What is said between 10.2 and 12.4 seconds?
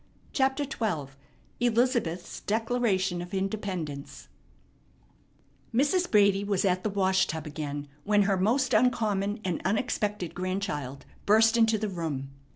grandchild burst into the room.